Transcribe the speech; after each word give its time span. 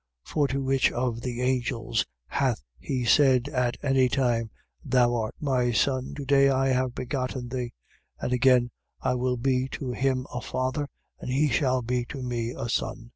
1:5. 0.25 0.29
For 0.33 0.47
to 0.47 0.63
which 0.63 0.91
of 0.93 1.21
the 1.21 1.41
angels 1.43 2.07
hath 2.25 2.63
he 2.79 3.05
said 3.05 3.47
at 3.49 3.77
any 3.83 4.09
time: 4.09 4.49
Thou 4.83 5.13
art 5.13 5.35
my 5.39 5.71
Son, 5.71 6.15
to 6.15 6.25
day 6.25 6.45
have 6.45 6.87
I 6.89 6.95
begotten 6.95 7.49
thee? 7.49 7.73
And 8.19 8.33
again: 8.33 8.71
I 9.01 9.13
will 9.13 9.37
be 9.37 9.67
to 9.73 9.91
him 9.91 10.25
a 10.33 10.41
Father, 10.41 10.89
and 11.19 11.29
he 11.29 11.49
shall 11.49 11.83
be 11.83 12.05
to 12.05 12.23
me 12.23 12.49
a 12.49 12.67
Son? 12.67 13.09